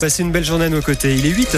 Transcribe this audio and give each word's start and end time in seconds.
Passez 0.00 0.22
une 0.22 0.30
belle 0.30 0.44
journée 0.44 0.66
à 0.66 0.68
nos 0.68 0.80
côtés, 0.80 1.16
il 1.16 1.26
est 1.26 1.30
8 1.30 1.56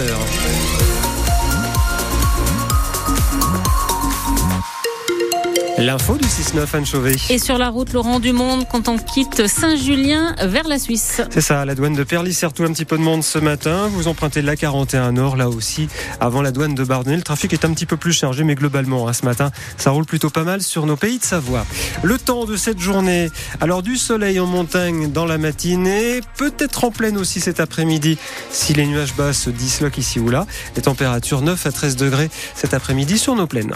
L'info 5.81 6.19
du 6.19 6.27
6-9 6.27 6.77
Anne 6.77 6.85
Chauvet. 6.85 7.17
Et 7.31 7.39
sur 7.39 7.57
la 7.57 7.71
route 7.71 7.95
Laurent 7.95 8.21
Monde 8.35 8.67
quand 8.71 8.87
on 8.89 8.99
quitte 8.99 9.47
Saint-Julien 9.47 10.35
vers 10.43 10.69
la 10.69 10.79
Suisse. 10.79 11.23
C'est 11.31 11.41
ça, 11.41 11.65
la 11.65 11.75
douane 11.75 11.95
de 11.95 12.05
Perly 12.05 12.37
tout 12.55 12.65
un 12.65 12.73
petit 12.73 12.85
peu 12.85 12.99
de 12.99 13.03
monde 13.03 13.25
ce 13.25 13.39
matin. 13.39 13.89
Vous 13.91 14.07
empruntez 14.07 14.43
la 14.43 14.57
41 14.57 15.13
Nord, 15.13 15.37
là 15.37 15.49
aussi, 15.49 15.89
avant 16.21 16.43
la 16.43 16.53
douane 16.53 16.75
de 16.75 16.85
Bardonnay. 16.85 17.17
Le 17.17 17.23
trafic 17.23 17.55
est 17.55 17.65
un 17.65 17.73
petit 17.73 17.87
peu 17.87 17.97
plus 17.97 18.13
chargé, 18.13 18.45
mais 18.45 18.57
globalement, 18.57 19.09
hein, 19.09 19.15
ce 19.15 19.25
matin, 19.25 19.51
ça 19.79 19.91
roule 19.91 20.05
plutôt 20.05 20.29
pas 20.29 20.45
mal 20.45 20.61
sur 20.61 20.85
nos 20.85 20.97
pays 20.97 21.19
de 21.19 21.25
Savoie. 21.25 21.65
Le 22.03 22.19
temps 22.19 22.45
de 22.45 22.59
cette 22.59 22.79
journée, 22.79 23.31
alors 23.63 23.83
du 23.83 23.97
soleil 23.97 24.39
en 24.39 24.47
montagne 24.47 25.11
dans 25.11 25.25
la 25.25 25.39
matinée, 25.39 26.21
peut-être 26.37 26.85
en 26.85 26.91
pleine 26.91 27.17
aussi 27.17 27.41
cet 27.41 27.59
après-midi, 27.59 28.19
si 28.51 28.75
les 28.75 28.87
nuages 28.87 29.15
bas 29.17 29.33
se 29.33 29.49
disloquent 29.49 29.99
ici 29.99 30.21
ou 30.21 30.29
là. 30.29 30.47
Les 30.77 30.83
températures 30.83 31.41
9 31.41 31.65
à 31.65 31.73
13 31.73 31.97
degrés 31.97 32.29
cet 32.55 32.75
après-midi 32.75 33.17
sur 33.19 33.35
nos 33.35 33.47
plaines. 33.47 33.73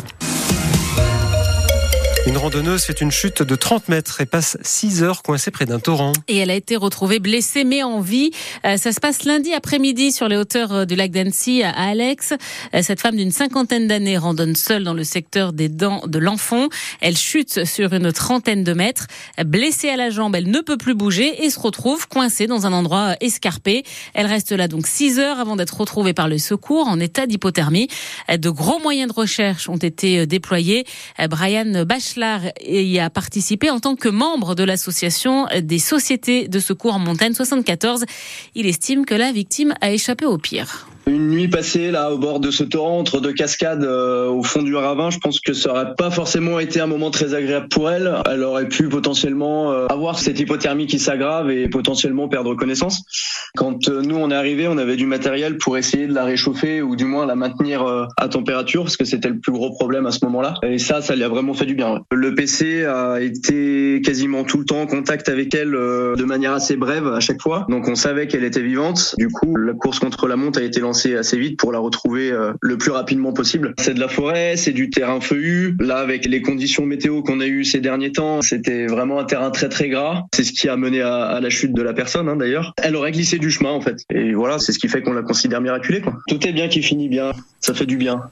Une 2.27 2.38
randonneuse 2.38 2.84
fait 2.84 3.02
une 3.02 3.10
chute 3.10 3.42
de 3.42 3.55
30 3.55 3.88
mètres 3.88 4.23
et 4.23 4.24
passe 4.24 4.56
6 4.62 5.02
heures 5.02 5.23
coincée 5.23 5.51
près 5.51 5.66
d'un 5.66 5.78
torrent. 5.78 6.15
Et 6.27 6.38
elle 6.38 6.51
a 6.51 6.55
été 6.55 6.74
retrouvée 6.74 7.19
blessée 7.19 7.65
mais 7.65 7.82
en 7.82 8.01
vie. 8.01 8.30
Euh, 8.65 8.78
ça 8.78 8.92
se 8.92 9.01
passe 9.01 9.24
lundi 9.24 9.52
après-midi 9.52 10.10
sur 10.10 10.27
les 10.27 10.38
hauteurs 10.38 10.73
euh, 10.73 10.84
du 10.87 10.96
lac 10.96 11.10
d'Annecy 11.10 11.62
à 11.62 11.73
Alex. 11.73 12.32
Euh, 12.74 12.80
cette 12.80 13.02
femme 13.02 13.16
d'une 13.16 13.30
cinquantaine 13.30 13.88
d'années 13.88 14.16
randonne 14.16 14.56
seule 14.56 14.84
dans 14.84 14.95
le 14.95 15.05
secteur 15.05 15.52
des 15.52 15.68
dents 15.68 16.01
de 16.06 16.18
l'enfant. 16.18 16.68
Elle 17.02 17.18
chute 17.18 17.66
sur 17.66 17.92
une 17.92 18.10
trentaine 18.10 18.65
de 18.65 18.73
mètres. 18.73 19.06
Blessée 19.45 19.91
à 19.91 19.96
la 19.96 20.09
jambe, 20.09 20.34
elle 20.34 20.51
ne 20.51 20.60
peut 20.60 20.79
plus 20.79 20.95
bouger 20.95 21.45
et 21.45 21.51
se 21.51 21.60
retrouve 21.60 22.09
coincée 22.09 22.46
dans 22.46 22.65
un 22.65 22.73
endroit 22.73 23.16
escarpé. 23.20 23.82
Elle 24.15 24.27
reste 24.27 24.52
là 24.52 24.66
donc 24.66 24.87
6 24.87 25.18
heures 25.18 25.41
avant 25.41 25.56
d'être 25.56 25.79
retrouvée 25.79 26.15
par 26.15 26.29
le 26.29 26.38
secours 26.38 26.88
en 26.88 26.98
état 27.01 27.27
d'hypothermie. 27.27 27.88
De 28.34 28.48
gros 28.48 28.79
moyens 28.79 29.13
de 29.13 29.15
recherche 29.15 29.68
ont 29.68 29.76
été 29.76 30.26
déployés. 30.26 30.87
Brian 31.29 31.85
Bach 32.18 32.52
y 32.60 32.98
a 32.98 33.10
participé 33.10 33.70
en 33.70 33.80
tant 33.80 33.96
que 33.96 34.09
membre 34.09 34.54
de 34.54 34.65
l'association 34.65 35.46
des 35.62 35.79
sociétés 35.79 36.48
de 36.48 36.59
secours 36.59 36.95
en 36.95 36.98
montagne 36.98 37.34
74. 37.34 38.04
Il 38.54 38.66
estime 38.66 39.04
que 39.04 39.15
la 39.15 39.32
victime 39.32 39.74
a 39.80 39.90
échappé 39.90 40.26
au 40.26 40.38
pire. 40.38 40.87
Une 41.07 41.29
nuit 41.29 41.49
passée 41.49 41.91
là 41.91 42.10
au 42.10 42.19
bord 42.19 42.41
de 42.41 42.51
ce 42.51 42.65
torrent 42.65 42.99
entre 42.99 43.21
deux 43.21 43.35
cascades 43.35 43.85
euh, 43.85 44.27
au 44.29 44.43
fond 44.43 44.63
du 44.63 44.74
ravin, 44.74 45.10
je 45.10 45.19
pense 45.19 45.38
que 45.38 45.52
ça 45.52 45.71
aurait 45.71 45.95
pas 45.97 46.10
forcément 46.10 46.59
été 46.59 46.80
un 46.80 46.87
moment 46.87 47.10
très 47.10 47.35
agréable 47.35 47.69
pour 47.69 47.91
elle. 47.91 48.15
Elle 48.30 48.43
aurait 48.43 48.69
pu 48.69 48.88
potentiellement 48.88 49.71
euh, 49.71 49.87
avoir 49.88 50.19
cette 50.19 50.41
hypothermie 50.41 50.87
qui 50.87 50.99
s'aggrave 50.99 51.51
et 51.51 51.69
potentiellement 51.69 52.29
perdre 52.29 52.55
connaissance. 52.55 53.02
Quand 53.55 53.88
euh, 53.88 54.01
nous 54.01 54.16
on 54.16 54.30
est 54.30 54.35
arrivé, 54.35 54.66
on 54.66 54.79
avait 54.79 54.97
du 54.97 55.05
matériel 55.05 55.59
pour 55.59 55.77
essayer 55.77 56.07
de 56.07 56.15
la 56.15 56.25
réchauffer 56.25 56.80
ou 56.80 56.97
du 56.97 57.05
moins 57.05 57.27
la 57.27 57.35
maintenir 57.35 57.85
à 58.16 58.29
température 58.29 58.85
parce 58.85 58.97
que 58.97 59.05
c'était 59.05 59.29
le 59.29 59.38
plus 59.38 59.52
gros 59.52 59.71
problème 59.73 60.07
à 60.07 60.10
ce 60.10 60.25
moment-là. 60.25 60.55
Et 60.63 60.79
ça, 60.79 61.02
ça 61.02 61.15
lui 61.15 61.23
a 61.23 61.29
vraiment 61.29 61.52
fait 61.52 61.66
du 61.66 61.75
bien. 61.75 62.01
Le 62.13 62.35
PC 62.35 62.85
a 62.87 63.21
été 63.21 64.00
quasiment 64.03 64.44
tout 64.44 64.59
le 64.59 64.65
temps 64.65 64.81
en 64.81 64.87
contact 64.87 65.28
avec 65.28 65.55
elle 65.55 65.72
de 65.72 66.25
manière 66.25 66.55
assez 66.55 66.77
brève 66.77 67.09
à 67.09 67.21
chaque 67.21 67.43
fois. 67.43 67.66
Donc 67.69 67.88
on 67.88 67.94
savait 67.94 68.27
qu'elle 68.27 68.44
était 68.44 68.62
vivante. 68.62 69.15
Du 69.19 69.28
coup, 69.28 69.56
la 69.56 69.75
course 69.75 69.99
contre 69.99 70.27
la 70.27 70.37
monte 70.37 70.56
a 70.56 70.62
été 70.62 70.81
lancée 70.81 70.94
assez 70.94 71.38
vite 71.38 71.59
pour 71.59 71.72
la 71.72 71.78
retrouver 71.78 72.31
euh, 72.31 72.53
le 72.60 72.78
plus 72.78 72.91
rapidement 72.91 73.32
possible. 73.32 73.75
C'est 73.78 73.94
de 73.94 74.00
la 74.00 74.09
forêt, 74.09 74.56
c'est 74.56 74.72
du 74.72 74.91
terrain 74.91 75.20
feuillu. 75.20 75.76
Là, 75.81 75.98
avec 75.98 76.26
les 76.26 76.42
conditions 76.42 76.86
météo 76.86 77.22
qu'on 77.22 77.41
a 77.41 77.47
eues 77.47 77.64
ces 77.64 77.81
derniers 77.81 78.12
temps, 78.12 78.42
c'était 78.42 78.86
vraiment 78.86 79.19
un 79.19 79.25
terrain 79.25 79.50
très 79.50 79.69
très 79.69 79.88
gras. 79.88 80.22
C'est 80.34 80.44
ce 80.44 80.53
qui 80.53 80.69
a 80.69 80.76
mené 80.76 81.00
à, 81.03 81.38
la 81.41 81.50
chute 81.50 81.72
de 81.72 81.82
la 81.82 81.92
personne 81.92 82.28
hein, 82.28 82.36
d'ailleurs. 82.36 82.75
Elle 82.82 82.97
aurait 82.97 83.12
glissé 83.12 83.38
du 83.38 83.50
chemin 83.50 83.70
en 83.70 83.81
fait. 83.81 84.04
Et 84.10 84.32
voilà, 84.32 84.59
c'est 84.59 84.72
ce 84.72 84.78
qui 84.78 84.88
fait 84.88 85.03
qu'on 85.03 85.12
la 85.12 85.22
considère 85.22 85.60
miraculée. 85.60 86.00
Quoi. 86.00 86.14
Tout 86.28 86.47
est 86.47 86.53
bien 86.53 86.69
qui 86.69 86.82
finit 86.82 87.08
bien. 87.08 87.32
Ça 87.60 87.75
fait 87.75 87.86
du 87.86 87.97
bien. 87.97 88.22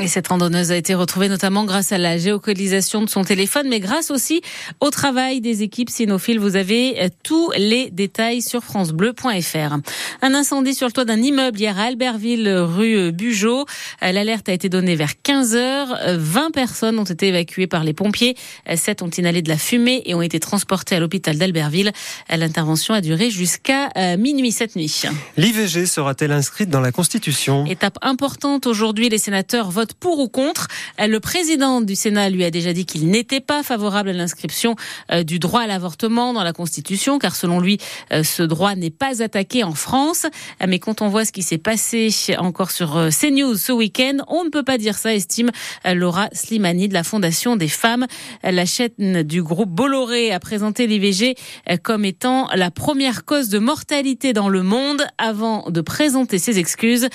Et 0.00 0.08
cette 0.08 0.28
randonneuse 0.28 0.72
a 0.72 0.76
été 0.76 0.94
retrouvée 0.94 1.28
notamment 1.28 1.66
grâce 1.66 1.92
à 1.92 1.98
la 1.98 2.16
géocalisation 2.16 3.02
de 3.02 3.10
son 3.10 3.22
téléphone, 3.22 3.68
mais 3.68 3.80
grâce 3.80 4.10
aussi 4.10 4.40
au 4.80 4.88
travail 4.88 5.42
des 5.42 5.62
équipes 5.62 5.90
cynophiles. 5.90 6.40
Vous 6.40 6.56
avez 6.56 7.02
euh, 7.02 7.08
tous 7.22 7.50
les 7.58 7.90
détails 7.90 8.40
sur 8.40 8.64
francebleu.fr. 8.64 9.76
Un 10.22 10.34
incendie 10.34 10.72
sur 10.72 10.86
le 10.86 10.92
toit 10.92 11.04
d'un 11.04 11.20
immeuble 11.20 11.60
hier 11.60 11.78
à 11.78 11.82
Albertville, 11.82 12.48
rue 12.48 13.12
Bugeaud. 13.12 13.66
Euh, 14.02 14.12
l'alerte 14.12 14.48
a 14.48 14.54
été 14.54 14.70
donnée 14.70 14.96
vers 14.96 15.20
15 15.20 15.54
heures. 15.54 15.98
20 16.06 16.50
personnes 16.52 16.98
ont 16.98 17.04
été 17.04 17.28
évacuées 17.28 17.66
par 17.66 17.84
les 17.84 17.92
pompiers. 17.92 18.36
7 18.74 19.02
ont 19.02 19.10
inhalé 19.10 19.42
de 19.42 19.50
la 19.50 19.58
fumée 19.58 20.02
et 20.06 20.14
ont 20.14 20.22
été 20.22 20.40
transportées 20.40 20.96
à 20.96 21.00
l'hôpital 21.00 21.36
d'Albertville. 21.36 21.92
Euh, 22.32 22.36
l'intervention 22.36 22.94
a 22.94 23.02
duré 23.02 23.28
jusqu'à 23.28 23.90
minuit 24.16 24.50
cette 24.50 24.76
nuit. 24.76 25.02
L'IVG 25.36 25.84
sera-t-elle 25.84 26.32
inscrite 26.32 26.70
dans 26.70 26.80
la 26.80 26.90
Constitution? 26.90 27.66
Étape 27.66 27.98
importante 28.00 28.66
aujourd'hui, 28.66 29.10
les 29.10 29.18
sénateurs 29.18 29.70
votent 29.70 29.89
pour 29.94 30.18
ou 30.18 30.28
contre. 30.28 30.68
Euh, 31.00 31.06
le 31.06 31.20
président 31.20 31.80
du 31.80 31.94
Sénat 31.94 32.30
lui 32.30 32.44
a 32.44 32.50
déjà 32.50 32.72
dit 32.72 32.86
qu'il 32.86 33.08
n'était 33.08 33.40
pas 33.40 33.62
favorable 33.62 34.10
à 34.10 34.12
l'inscription 34.12 34.76
euh, 35.12 35.22
du 35.22 35.38
droit 35.38 35.62
à 35.62 35.66
l'avortement 35.66 36.32
dans 36.32 36.42
la 36.42 36.52
Constitution, 36.52 37.18
car 37.18 37.34
selon 37.34 37.60
lui, 37.60 37.78
euh, 38.12 38.22
ce 38.22 38.42
droit 38.42 38.74
n'est 38.74 38.90
pas 38.90 39.22
attaqué 39.22 39.64
en 39.64 39.74
France. 39.74 40.26
Mais 40.66 40.78
quand 40.78 41.02
on 41.02 41.08
voit 41.08 41.24
ce 41.24 41.32
qui 41.32 41.42
s'est 41.42 41.58
passé 41.58 42.10
encore 42.38 42.70
sur 42.70 43.08
CNews 43.10 43.56
ce 43.56 43.72
week-end, 43.72 44.18
on 44.28 44.44
ne 44.44 44.50
peut 44.50 44.62
pas 44.62 44.78
dire 44.78 44.96
ça, 44.96 45.14
estime 45.14 45.50
Laura 45.84 46.28
Slimani 46.32 46.88
de 46.88 46.94
la 46.94 47.02
Fondation 47.02 47.56
des 47.56 47.68
femmes. 47.68 48.06
La 48.42 48.66
chaîne 48.66 49.22
du 49.22 49.42
groupe 49.42 49.70
Bolloré 49.70 50.32
a 50.32 50.40
présenté 50.40 50.86
l'IVG 50.86 51.34
comme 51.82 52.04
étant 52.04 52.48
la 52.54 52.70
première 52.70 53.24
cause 53.24 53.48
de 53.48 53.58
mortalité 53.58 54.32
dans 54.32 54.48
le 54.48 54.62
monde 54.62 55.02
avant 55.18 55.70
de 55.70 55.80
présenter 55.80 56.38
ses 56.38 56.58
excuses. 56.58 57.08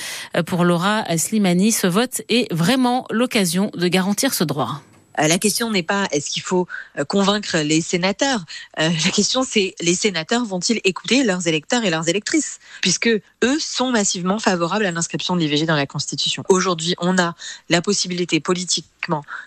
Pour 0.46 0.64
Laura 0.64 1.04
Slimani, 1.18 1.72
ce 1.72 1.88
vote 1.88 2.22
est 2.30 2.52
vraiment 2.66 3.06
l'occasion 3.12 3.70
de 3.76 3.88
garantir 3.88 4.34
ce 4.34 4.44
droit. 4.44 4.82
Euh, 5.20 5.28
la 5.28 5.38
question 5.38 5.70
n'est 5.70 5.84
pas 5.84 6.08
est-ce 6.12 6.32
qu'il 6.32 6.42
faut 6.42 6.68
euh, 6.98 7.06
convaincre 7.06 7.60
les 7.60 7.80
sénateurs? 7.80 8.44
Euh, 8.80 8.90
la 9.06 9.12
question 9.12 9.44
c'est 9.44 9.76
les 9.82 9.94
sénateurs 9.94 10.44
vont-ils 10.46 10.82
écouter 10.84 11.24
leurs 11.24 11.48
électeurs 11.48 11.84
et 11.86 11.92
leurs 11.92 12.10
électrices? 12.10 12.60
Puisque 12.82 13.08
eux 13.08 13.60
sont 13.60 13.92
massivement 13.92 14.40
favorables 14.40 14.88
à 14.88 14.92
l'inscription 14.92 15.36
de 15.36 15.42
l'IVG 15.42 15.68
dans 15.68 15.76
la 15.76 15.86
Constitution. 15.86 16.44
Aujourd'hui, 16.50 16.96
on 16.98 17.20
a 17.20 17.36
la 17.70 17.84
possibilité 17.84 18.40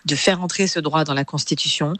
de 0.05 0.15
faire 0.15 0.43
entrer 0.43 0.67
ce 0.67 0.81
droit 0.81 1.05
dans 1.05 1.15
la 1.15 1.25
Constitution. 1.25 1.95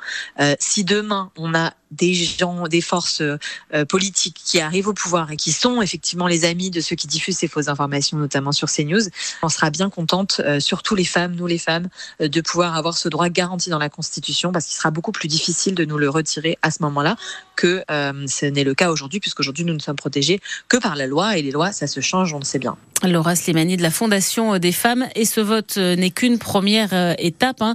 si 0.59 0.85
demain 0.85 1.31
on 1.37 1.55
a 1.55 1.73
des 1.91 2.15
gens, 2.15 2.69
des 2.69 2.81
forces 2.81 3.23
euh, 3.23 3.85
politiques 3.87 4.41
qui 4.45 4.61
arrivent 4.61 4.89
au 4.89 4.93
pouvoir 4.93 5.31
et 5.31 5.37
qui 5.37 5.53
sont 5.53 5.81
effectivement 5.81 6.27
les 6.27 6.45
amis 6.45 6.71
de 6.71 6.81
ceux 6.81 6.97
qui 6.97 7.07
diffusent 7.07 7.39
ces 7.39 7.49
fausses 7.49 7.69
informations, 7.69 8.17
notamment 8.17 8.53
sur 8.53 8.69
CNews, 8.71 9.03
on 9.43 9.49
sera 9.49 9.71
bien 9.71 9.91
contente, 9.91 10.41
euh, 10.45 10.61
surtout 10.61 10.95
les 10.95 11.05
femmes, 11.05 11.35
nous 11.35 11.47
les 11.47 11.59
femmes, 11.59 11.89
euh, 12.21 12.29
de 12.29 12.41
pouvoir 12.41 12.77
avoir 12.77 12.97
ce 12.97 13.09
droit 13.09 13.29
garanti 13.29 13.71
dans 13.71 13.79
la 13.79 13.89
Constitution, 13.89 14.53
parce 14.53 14.67
qu'il 14.67 14.77
sera 14.77 14.91
beaucoup 14.91 15.13
plus 15.13 15.29
difficile 15.29 15.75
de 15.75 15.85
nous 15.85 15.99
le 15.99 16.09
retirer 16.09 16.59
à 16.63 16.71
ce 16.71 16.83
moment-là 16.83 17.17
que 17.57 17.83
ce 17.89 18.47
n'est 18.47 18.63
le 18.63 18.75
cas 18.75 18.89
aujourd'hui, 18.89 19.19
puisqu'aujourd'hui 19.19 19.65
nous 19.65 19.75
ne 19.75 19.81
sommes 19.81 19.97
protégés 19.97 20.41
que 20.69 20.77
par 20.77 20.95
la 20.95 21.09
loi, 21.09 21.39
et 21.39 21.43
les 21.43 21.51
lois, 21.51 21.73
ça 21.73 21.89
se 21.89 22.01
change, 22.01 22.33
on 22.33 22.39
le 22.39 22.45
sait 22.45 22.61
bien. 22.61 22.77
Laura 23.03 23.35
Slimani 23.35 23.77
de 23.77 23.83
la 23.83 23.91
Fondation 23.91 24.59
des 24.59 24.71
femmes, 24.71 25.09
et 25.17 25.25
ce 25.25 25.41
vote 25.41 25.77
n'est 25.77 26.11
qu'une 26.11 26.39
première 26.39 27.17
étape. 27.19 27.48
Hein. 27.61 27.75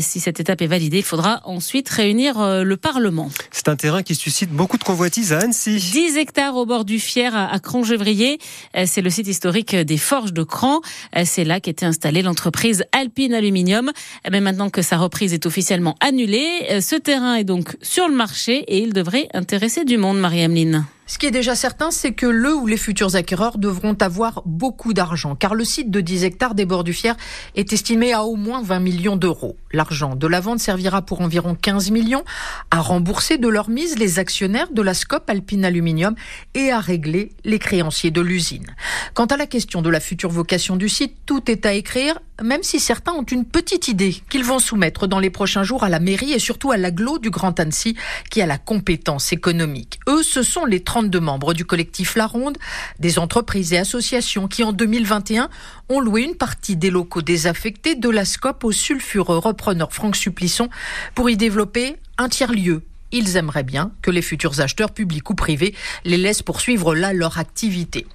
Si 0.00 0.20
cette 0.20 0.40
étape 0.40 0.62
est 0.62 0.66
validée, 0.66 0.98
il 0.98 1.04
faudra 1.04 1.40
ensuite 1.44 1.88
réunir 1.88 2.64
le 2.64 2.76
Parlement. 2.76 3.30
C'est 3.50 3.68
un 3.68 3.76
terrain 3.76 4.02
qui 4.02 4.14
suscite 4.14 4.50
beaucoup 4.50 4.78
de 4.78 4.84
convoitises 4.84 5.32
à 5.32 5.40
Annecy. 5.40 5.76
10 5.76 6.16
hectares 6.16 6.56
au 6.56 6.66
bord 6.66 6.84
du 6.84 6.98
Fier 6.98 7.34
à 7.36 7.58
Cran-Gevrier. 7.58 8.38
Euh, 8.76 8.84
c'est 8.86 9.02
le 9.02 9.10
site 9.10 9.28
historique 9.28 9.74
des 9.74 9.96
Forges 9.96 10.32
de 10.32 10.42
Cran. 10.42 10.80
Euh, 11.16 11.22
c'est 11.24 11.44
là 11.44 11.60
qu'était 11.60 11.86
installée 11.86 12.22
l'entreprise 12.22 12.84
Alpine 12.92 13.34
Aluminium. 13.34 13.88
Euh, 13.88 14.28
mais 14.30 14.40
maintenant 14.40 14.70
que 14.70 14.82
sa 14.82 14.96
reprise 14.96 15.32
est 15.32 15.46
officiellement 15.46 15.96
annulée, 16.00 16.80
ce 16.80 16.96
terrain 16.96 17.34
est 17.34 17.44
donc 17.44 17.76
sur 17.82 18.08
le 18.08 18.14
marché 18.14 18.58
et 18.68 18.78
il 18.78 18.92
devrait 18.92 19.28
intéresser 19.34 19.84
du 19.84 19.96
monde, 19.96 20.18
Marie-Ameline. 20.18 20.84
Ce 21.06 21.18
qui 21.18 21.26
est 21.26 21.30
déjà 21.30 21.54
certain, 21.54 21.90
c'est 21.90 22.12
que 22.12 22.24
le 22.24 22.54
ou 22.54 22.66
les 22.66 22.78
futurs 22.78 23.14
acquéreurs 23.14 23.58
devront 23.58 23.92
avoir 24.00 24.40
beaucoup 24.46 24.94
d'argent, 24.94 25.34
car 25.34 25.54
le 25.54 25.62
site 25.62 25.90
de 25.90 26.00
10 26.00 26.24
hectares 26.24 26.54
des 26.54 26.64
bords 26.64 26.82
du 26.82 26.94
Fier 26.94 27.14
est 27.56 27.74
estimé 27.74 28.14
à 28.14 28.24
au 28.24 28.36
moins 28.36 28.62
20 28.62 28.80
millions 28.80 29.16
d'euros. 29.16 29.58
L'argent 29.70 30.16
de 30.16 30.26
la 30.26 30.40
vente 30.40 30.60
servira 30.60 31.02
pour 31.02 31.20
environ 31.20 31.54
15 31.60 31.90
millions 31.90 32.24
à 32.70 32.80
rembourser 32.80 33.36
de 33.36 33.48
leur 33.48 33.68
mise 33.68 33.98
les 33.98 34.18
actionnaires 34.18 34.72
de 34.72 34.80
la 34.80 34.94
SCOP 34.94 35.28
Alpine 35.28 35.66
Aluminium 35.66 36.14
et 36.54 36.70
à 36.70 36.80
régler 36.80 37.32
les 37.44 37.58
créanciers 37.58 38.10
de 38.10 38.22
l'usine. 38.22 38.74
Quant 39.12 39.26
à 39.26 39.36
la 39.36 39.46
question 39.46 39.82
de 39.82 39.90
la 39.90 40.00
future 40.00 40.30
vocation 40.30 40.76
du 40.76 40.88
site, 40.88 41.18
tout 41.26 41.50
est 41.50 41.66
à 41.66 41.74
écrire, 41.74 42.18
même 42.42 42.62
si 42.62 42.80
certains 42.80 43.12
ont 43.12 43.24
une 43.24 43.44
petite 43.44 43.88
idée 43.88 44.16
qu'ils 44.30 44.44
vont 44.44 44.58
soumettre 44.58 45.06
dans 45.06 45.20
les 45.20 45.30
prochains 45.30 45.62
jours 45.64 45.84
à 45.84 45.88
la 45.88 46.00
mairie 46.00 46.32
et 46.32 46.38
surtout 46.38 46.72
à 46.72 46.76
l'aglo 46.76 47.18
du 47.18 47.30
Grand 47.30 47.60
Annecy, 47.60 47.94
qui 48.30 48.40
a 48.40 48.46
la 48.46 48.58
compétence 48.58 49.32
économique. 49.32 50.00
32 50.94 51.18
membres 51.18 51.54
du 51.54 51.64
collectif 51.64 52.14
La 52.14 52.28
Ronde, 52.28 52.56
des 53.00 53.18
entreprises 53.18 53.72
et 53.72 53.78
associations 53.78 54.46
qui, 54.46 54.62
en 54.62 54.72
2021, 54.72 55.48
ont 55.88 55.98
loué 55.98 56.22
une 56.22 56.36
partie 56.36 56.76
des 56.76 56.88
locaux 56.88 57.20
désaffectés 57.20 57.96
de 57.96 58.08
la 58.08 58.24
SCOP 58.24 58.62
au 58.62 58.70
sulfureux 58.70 59.38
repreneur 59.38 59.92
Franck 59.92 60.14
Supplisson 60.14 60.68
pour 61.16 61.28
y 61.28 61.36
développer 61.36 61.96
un 62.16 62.28
tiers-lieu 62.28 62.82
ils 63.10 63.36
aimeraient 63.36 63.62
bien 63.62 63.92
que 64.02 64.10
les 64.10 64.22
futurs 64.22 64.60
acheteurs 64.60 64.90
publics 64.90 65.30
ou 65.30 65.34
privés 65.34 65.74
les 66.04 66.16
laissent 66.16 66.42
poursuivre 66.42 66.96
là 66.96 67.12
leur 67.12 67.38
activité. 67.38 68.06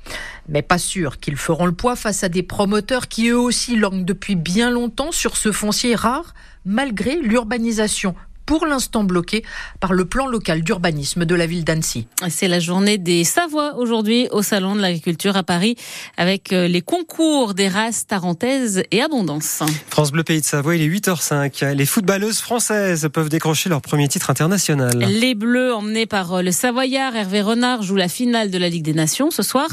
Mais 0.49 0.61
pas 0.61 0.77
sûr 0.77 1.19
qu'ils 1.19 1.37
feront 1.37 1.65
le 1.65 1.71
poids 1.71 1.95
face 1.95 2.25
à 2.25 2.29
des 2.29 2.43
promoteurs 2.43 3.07
qui 3.07 3.29
eux 3.29 3.39
aussi 3.39 3.77
languent 3.77 4.03
depuis 4.03 4.35
bien 4.35 4.69
longtemps 4.69 5.13
sur 5.13 5.37
ce 5.37 5.53
foncier 5.53 5.95
rare, 5.95 6.33
malgré 6.65 7.15
l'urbanisation 7.15 8.13
pour 8.49 8.65
l'instant 8.65 9.03
bloqué 9.03 9.43
par 9.79 9.93
le 9.93 10.05
plan 10.05 10.25
local 10.25 10.63
d'urbanisme 10.63 11.23
de 11.23 11.35
la 11.35 11.45
ville 11.45 11.63
d'Annecy. 11.63 12.07
C'est 12.29 12.47
la 12.47 12.59
journée 12.59 12.97
des 12.97 13.23
Savoies 13.23 13.75
aujourd'hui 13.77 14.27
au 14.31 14.41
Salon 14.41 14.75
de 14.75 14.81
l'Agriculture 14.81 15.37
à 15.37 15.43
Paris 15.43 15.75
avec 16.17 16.51
euh, 16.51 16.67
les 16.67 16.81
concours 16.81 17.53
des 17.53 17.67
races 17.67 18.07
tarentaises 18.07 18.81
et 18.89 19.03
abondance. 19.03 19.61
France 19.91 20.11
Bleu 20.11 20.23
Pays 20.23 20.41
de 20.41 20.45
Savoie, 20.45 20.77
il 20.77 20.81
est 20.81 20.87
8h05. 20.87 21.75
Les 21.75 21.85
footballeuses 21.85 22.39
françaises 22.39 23.07
peuvent 23.13 23.29
décrocher 23.29 23.69
leur 23.69 23.83
premier 23.83 24.07
titre 24.07 24.31
international. 24.31 24.97
Les 24.97 25.35
Bleus 25.35 25.71
emmenés 25.71 26.07
par 26.07 26.33
euh, 26.33 26.41
le 26.41 26.51
Savoyard 26.51 27.15
Hervé 27.15 27.43
Renard 27.43 27.83
jouent 27.83 27.97
la 27.97 28.09
finale 28.09 28.49
de 28.49 28.57
la 28.57 28.69
Ligue 28.69 28.83
des 28.83 28.95
Nations 28.95 29.29
ce 29.29 29.43
soir. 29.43 29.67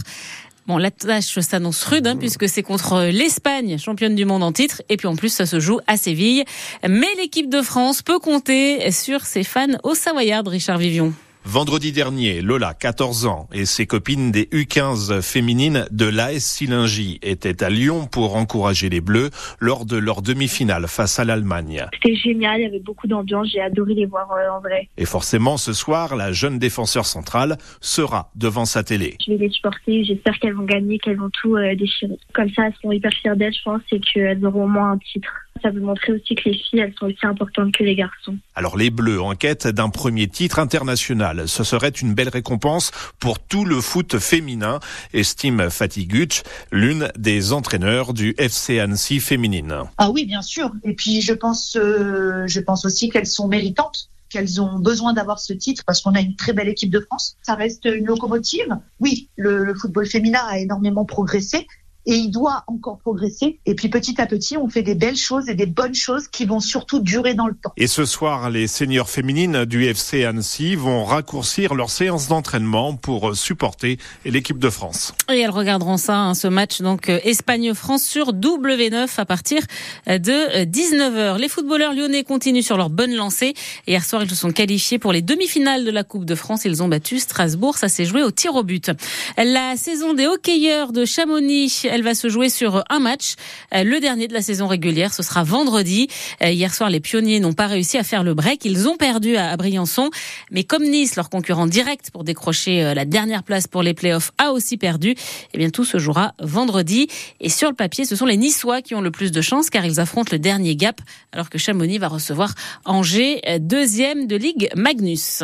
Bon, 0.66 0.78
la 0.78 0.90
tâche 0.90 1.38
s'annonce 1.38 1.84
rude 1.84 2.08
hein, 2.08 2.16
puisque 2.16 2.48
c'est 2.48 2.64
contre 2.64 3.04
l'Espagne, 3.12 3.78
championne 3.78 4.16
du 4.16 4.24
monde 4.24 4.42
en 4.42 4.50
titre, 4.50 4.82
et 4.88 4.96
puis 4.96 5.06
en 5.06 5.14
plus 5.14 5.28
ça 5.28 5.46
se 5.46 5.60
joue 5.60 5.78
à 5.86 5.96
Séville. 5.96 6.44
Mais 6.88 7.06
l'équipe 7.18 7.48
de 7.48 7.62
France 7.62 8.02
peut 8.02 8.18
compter 8.18 8.90
sur 8.90 9.24
ses 9.26 9.44
fans 9.44 9.78
au 9.84 9.94
Savoyard, 9.94 10.44
Richard 10.46 10.78
Vivion. 10.78 11.12
Vendredi 11.48 11.92
dernier, 11.92 12.42
Lola, 12.42 12.74
14 12.74 13.26
ans, 13.26 13.48
et 13.52 13.66
ses 13.66 13.86
copines 13.86 14.32
des 14.32 14.46
U15 14.46 15.22
féminines 15.22 15.86
de 15.92 16.04
l'AS 16.04 16.40
Silingy 16.40 17.20
étaient 17.22 17.62
à 17.62 17.70
Lyon 17.70 18.08
pour 18.10 18.34
encourager 18.34 18.88
les 18.88 19.00
Bleus 19.00 19.30
lors 19.60 19.86
de 19.86 19.96
leur 19.96 20.22
demi-finale 20.22 20.88
face 20.88 21.20
à 21.20 21.24
l'Allemagne. 21.24 21.86
C'était 21.94 22.16
génial, 22.16 22.58
il 22.58 22.64
y 22.64 22.66
avait 22.66 22.80
beaucoup 22.80 23.06
d'ambiance, 23.06 23.48
j'ai 23.52 23.60
adoré 23.60 23.94
les 23.94 24.06
voir 24.06 24.28
euh, 24.32 24.56
en 24.56 24.60
vrai. 24.60 24.88
Et 24.98 25.04
forcément, 25.04 25.56
ce 25.56 25.72
soir, 25.72 26.16
la 26.16 26.32
jeune 26.32 26.58
défenseur 26.58 27.06
centrale 27.06 27.58
sera 27.80 28.32
devant 28.34 28.64
sa 28.64 28.82
télé. 28.82 29.16
Je 29.24 29.32
vais 29.32 29.38
les 29.38 29.50
supporter, 29.50 30.02
j'espère 30.02 30.40
qu'elles 30.40 30.54
vont 30.54 30.64
gagner, 30.64 30.98
qu'elles 30.98 31.18
vont 31.18 31.30
tout 31.30 31.54
euh, 31.54 31.76
déchirer. 31.76 32.18
Comme 32.34 32.50
ça, 32.54 32.66
elles 32.66 32.74
sont 32.82 32.90
hyper 32.90 33.12
fières 33.12 33.36
d'elles, 33.36 33.54
je 33.54 33.62
pense, 33.62 33.82
et 33.92 34.00
qu'elles 34.00 34.44
auront 34.44 34.64
au 34.64 34.68
moins 34.68 34.90
un 34.90 34.98
titre. 34.98 35.45
Ça 35.62 35.70
veut 35.70 35.80
montrer 35.80 36.12
aussi 36.12 36.34
que 36.34 36.48
les 36.48 36.54
filles, 36.54 36.80
elles 36.80 36.94
sont 36.98 37.06
aussi 37.06 37.24
importantes 37.24 37.72
que 37.72 37.82
les 37.82 37.94
garçons. 37.94 38.36
Alors 38.54 38.76
les 38.76 38.90
Bleus 38.90 39.20
en 39.20 39.34
quête 39.34 39.66
d'un 39.66 39.88
premier 39.88 40.28
titre 40.28 40.58
international. 40.58 41.48
Ce 41.48 41.64
serait 41.64 41.88
une 41.88 42.14
belle 42.14 42.28
récompense 42.28 42.90
pour 43.18 43.38
tout 43.38 43.64
le 43.64 43.80
foot 43.80 44.18
féminin, 44.18 44.80
estime 45.12 45.70
Fatih 45.70 46.06
Gütsch, 46.06 46.42
l'une 46.70 47.08
des 47.16 47.52
entraîneurs 47.52 48.12
du 48.12 48.34
FC 48.38 48.78
Annecy 48.78 49.20
féminine. 49.20 49.74
Ah 49.98 50.10
oui, 50.10 50.24
bien 50.26 50.42
sûr. 50.42 50.70
Et 50.84 50.94
puis 50.94 51.20
je 51.20 51.32
pense, 51.32 51.76
euh, 51.76 52.46
je 52.46 52.60
pense 52.60 52.84
aussi 52.84 53.08
qu'elles 53.08 53.26
sont 53.26 53.48
méritantes 53.48 54.10
qu'elles 54.28 54.60
ont 54.60 54.78
besoin 54.78 55.12
d'avoir 55.12 55.38
ce 55.38 55.52
titre 55.52 55.84
parce 55.86 56.02
qu'on 56.02 56.14
a 56.14 56.20
une 56.20 56.34
très 56.36 56.52
belle 56.52 56.68
équipe 56.68 56.90
de 56.90 57.00
France. 57.00 57.36
Ça 57.42 57.54
reste 57.54 57.84
une 57.84 58.06
locomotive. 58.06 58.76
Oui, 59.00 59.28
le, 59.36 59.64
le 59.64 59.74
football 59.74 60.06
féminin 60.06 60.40
a 60.48 60.58
énormément 60.58 61.04
progressé, 61.04 61.66
et 62.06 62.14
il 62.14 62.30
doit 62.30 62.64
encore 62.68 62.98
progresser. 62.98 63.58
Et 63.66 63.74
puis 63.74 63.88
petit 63.88 64.20
à 64.20 64.26
petit, 64.26 64.56
on 64.56 64.68
fait 64.68 64.82
des 64.82 64.94
belles 64.94 65.16
choses 65.16 65.48
et 65.48 65.54
des 65.54 65.66
bonnes 65.66 65.94
choses 65.94 66.28
qui 66.28 66.46
vont 66.46 66.60
surtout 66.60 67.00
durer 67.00 67.34
dans 67.34 67.48
le 67.48 67.54
temps. 67.54 67.72
Et 67.76 67.86
ce 67.86 68.04
soir, 68.04 68.48
les 68.50 68.66
seniors 68.66 69.10
féminines 69.10 69.64
du 69.64 69.84
FC 69.84 70.24
Annecy 70.24 70.76
vont 70.76 71.04
raccourcir 71.04 71.74
leur 71.74 71.90
séance 71.90 72.28
d'entraînement 72.28 72.94
pour 72.94 73.36
supporter 73.36 73.98
l'équipe 74.24 74.58
de 74.58 74.70
France. 74.70 75.14
Et 75.30 75.40
elles 75.40 75.50
regarderont 75.50 75.96
ça, 75.96 76.18
hein, 76.18 76.34
ce 76.34 76.48
match 76.48 76.80
donc 76.80 77.08
euh, 77.08 77.18
Espagne-France 77.24 78.04
sur 78.04 78.32
W9 78.32 79.08
à 79.16 79.24
partir 79.24 79.60
de 80.06 80.64
19h. 80.64 81.38
Les 81.38 81.48
footballeurs 81.48 81.92
lyonnais 81.92 82.22
continuent 82.22 82.62
sur 82.62 82.76
leur 82.76 82.90
bonne 82.90 83.14
lancée. 83.14 83.54
Hier 83.86 84.04
soir, 84.04 84.22
ils 84.22 84.30
se 84.30 84.36
sont 84.36 84.52
qualifiés 84.52 84.98
pour 84.98 85.12
les 85.12 85.22
demi-finales 85.22 85.84
de 85.84 85.90
la 85.90 86.04
Coupe 86.04 86.24
de 86.24 86.34
France. 86.34 86.64
Ils 86.64 86.82
ont 86.82 86.88
battu 86.88 87.18
Strasbourg. 87.18 87.76
Ça 87.76 87.88
s'est 87.88 88.04
joué 88.04 88.22
au 88.22 88.30
tir 88.30 88.54
au 88.54 88.62
but. 88.62 88.90
La 89.36 89.76
saison 89.76 90.14
des 90.14 90.26
hockeyeurs 90.26 90.92
de 90.92 91.04
Chamonix 91.04 91.86
elle 91.96 92.02
va 92.02 92.14
se 92.14 92.28
jouer 92.28 92.50
sur 92.50 92.84
un 92.90 92.98
match, 92.98 93.36
euh, 93.74 93.82
le 93.82 94.00
dernier 94.00 94.28
de 94.28 94.34
la 94.34 94.42
saison 94.42 94.66
régulière. 94.66 95.14
Ce 95.14 95.22
sera 95.22 95.44
vendredi. 95.44 96.08
Euh, 96.42 96.50
hier 96.50 96.74
soir, 96.74 96.90
les 96.90 97.00
pionniers 97.00 97.40
n'ont 97.40 97.54
pas 97.54 97.66
réussi 97.66 97.96
à 97.96 98.04
faire 98.04 98.22
le 98.22 98.34
break. 98.34 98.66
Ils 98.66 98.86
ont 98.86 98.98
perdu 98.98 99.38
à 99.38 99.56
Briançon. 99.56 100.10
Mais 100.50 100.62
comme 100.62 100.84
Nice, 100.84 101.16
leur 101.16 101.30
concurrent 101.30 101.66
direct 101.66 102.10
pour 102.10 102.22
décrocher 102.22 102.84
euh, 102.84 102.92
la 102.92 103.06
dernière 103.06 103.42
place 103.42 103.66
pour 103.66 103.82
les 103.82 103.94
playoffs, 103.94 104.30
a 104.36 104.52
aussi 104.52 104.76
perdu, 104.76 105.14
eh 105.54 105.58
bien 105.58 105.70
tout 105.70 105.86
se 105.86 105.96
jouera 105.96 106.34
vendredi. 106.38 107.08
Et 107.40 107.48
sur 107.48 107.70
le 107.70 107.74
papier, 107.74 108.04
ce 108.04 108.14
sont 108.14 108.26
les 108.26 108.36
Niçois 108.36 108.82
qui 108.82 108.94
ont 108.94 109.00
le 109.00 109.10
plus 109.10 109.32
de 109.32 109.40
chance 109.40 109.70
car 109.70 109.86
ils 109.86 109.98
affrontent 109.98 110.28
le 110.32 110.38
dernier 110.38 110.76
gap 110.76 111.00
alors 111.32 111.48
que 111.48 111.56
Chamonix 111.56 111.96
va 111.96 112.08
recevoir 112.08 112.52
Angers, 112.84 113.40
deuxième 113.58 114.26
de 114.26 114.36
Ligue 114.36 114.68
Magnus. 114.76 115.42